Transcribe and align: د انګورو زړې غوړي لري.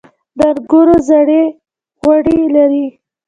د 0.37 0.39
انګورو 0.53 0.95
زړې 1.09 1.43
غوړي 1.99 2.39
لري. 2.55 2.87